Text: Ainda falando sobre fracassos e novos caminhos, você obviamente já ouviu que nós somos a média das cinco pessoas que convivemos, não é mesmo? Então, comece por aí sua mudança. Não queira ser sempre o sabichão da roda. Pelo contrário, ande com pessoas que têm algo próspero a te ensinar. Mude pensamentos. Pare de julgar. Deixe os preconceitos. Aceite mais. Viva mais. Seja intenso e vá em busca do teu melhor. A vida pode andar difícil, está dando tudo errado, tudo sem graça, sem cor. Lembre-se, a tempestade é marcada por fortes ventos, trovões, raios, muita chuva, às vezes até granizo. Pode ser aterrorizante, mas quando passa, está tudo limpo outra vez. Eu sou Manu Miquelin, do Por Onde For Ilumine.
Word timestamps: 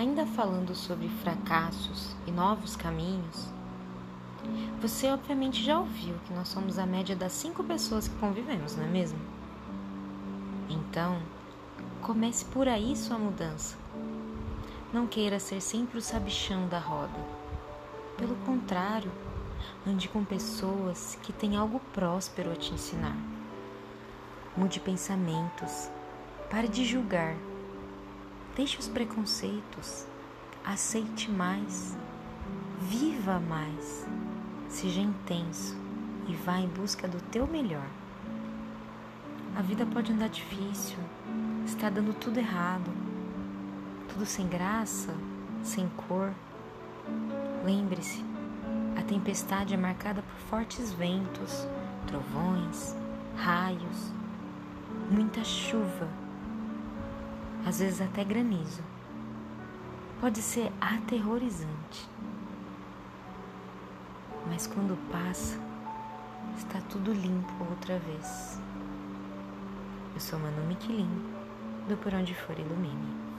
Ainda 0.00 0.24
falando 0.24 0.74
sobre 0.74 1.10
fracassos 1.10 2.16
e 2.26 2.30
novos 2.30 2.74
caminhos, 2.74 3.50
você 4.80 5.08
obviamente 5.08 5.62
já 5.62 5.78
ouviu 5.78 6.14
que 6.24 6.32
nós 6.32 6.48
somos 6.48 6.78
a 6.78 6.86
média 6.86 7.14
das 7.14 7.32
cinco 7.32 7.62
pessoas 7.62 8.08
que 8.08 8.16
convivemos, 8.16 8.74
não 8.74 8.84
é 8.84 8.86
mesmo? 8.86 9.18
Então, 10.70 11.20
comece 12.00 12.46
por 12.46 12.66
aí 12.66 12.96
sua 12.96 13.18
mudança. 13.18 13.76
Não 14.90 15.06
queira 15.06 15.38
ser 15.38 15.60
sempre 15.60 15.98
o 15.98 16.02
sabichão 16.02 16.66
da 16.66 16.78
roda. 16.78 17.20
Pelo 18.16 18.36
contrário, 18.46 19.12
ande 19.86 20.08
com 20.08 20.24
pessoas 20.24 21.18
que 21.22 21.30
têm 21.30 21.58
algo 21.58 21.78
próspero 21.92 22.50
a 22.50 22.56
te 22.56 22.72
ensinar. 22.72 23.18
Mude 24.56 24.80
pensamentos. 24.80 25.90
Pare 26.48 26.68
de 26.68 26.86
julgar. 26.86 27.36
Deixe 28.56 28.78
os 28.78 28.88
preconceitos. 28.88 30.06
Aceite 30.64 31.30
mais. 31.30 31.96
Viva 32.80 33.38
mais. 33.38 34.06
Seja 34.68 35.00
intenso 35.00 35.76
e 36.28 36.34
vá 36.34 36.58
em 36.58 36.68
busca 36.68 37.08
do 37.08 37.20
teu 37.30 37.46
melhor. 37.46 37.86
A 39.56 39.62
vida 39.62 39.84
pode 39.84 40.12
andar 40.12 40.28
difícil, 40.28 40.96
está 41.66 41.90
dando 41.90 42.14
tudo 42.14 42.38
errado, 42.38 42.90
tudo 44.08 44.24
sem 44.24 44.46
graça, 44.46 45.12
sem 45.62 45.88
cor. 46.08 46.32
Lembre-se, 47.64 48.24
a 48.96 49.02
tempestade 49.02 49.74
é 49.74 49.76
marcada 49.76 50.22
por 50.22 50.36
fortes 50.48 50.92
ventos, 50.92 51.66
trovões, 52.06 52.94
raios, 53.36 54.12
muita 55.10 55.42
chuva, 55.42 56.08
às 57.66 57.78
vezes 57.78 58.00
até 58.00 58.24
granizo. 58.24 58.82
Pode 60.20 60.42
ser 60.42 60.70
aterrorizante, 60.80 62.08
mas 64.46 64.66
quando 64.66 64.98
passa, 65.10 65.58
está 66.58 66.80
tudo 66.90 67.12
limpo 67.12 67.52
outra 67.70 67.98
vez. 67.98 68.60
Eu 70.14 70.20
sou 70.20 70.38
Manu 70.38 70.66
Miquelin, 70.66 71.08
do 71.88 71.96
Por 71.96 72.12
Onde 72.12 72.34
For 72.34 72.58
Ilumine. 72.58 73.29